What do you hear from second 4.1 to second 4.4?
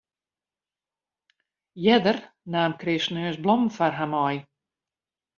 mei.